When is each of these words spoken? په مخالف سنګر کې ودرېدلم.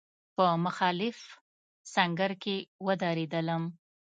په 0.35 0.45
مخالف 0.65 1.17
سنګر 1.93 2.31
کې 2.43 2.55
ودرېدلم. 2.85 3.63